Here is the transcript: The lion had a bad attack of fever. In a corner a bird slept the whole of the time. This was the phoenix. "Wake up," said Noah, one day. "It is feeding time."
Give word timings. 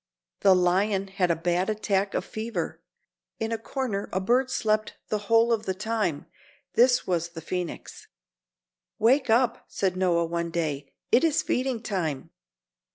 The 0.39 0.55
lion 0.55 1.09
had 1.09 1.29
a 1.29 1.35
bad 1.35 1.69
attack 1.69 2.15
of 2.15 2.25
fever. 2.25 2.81
In 3.39 3.51
a 3.51 3.59
corner 3.59 4.09
a 4.11 4.19
bird 4.19 4.49
slept 4.49 4.95
the 5.09 5.19
whole 5.29 5.53
of 5.53 5.67
the 5.67 5.75
time. 5.75 6.25
This 6.73 7.05
was 7.05 7.29
the 7.29 7.39
phoenix. 7.39 8.07
"Wake 8.97 9.29
up," 9.29 9.63
said 9.67 9.95
Noah, 9.95 10.25
one 10.25 10.49
day. 10.49 10.91
"It 11.11 11.23
is 11.23 11.43
feeding 11.43 11.83
time." 11.83 12.31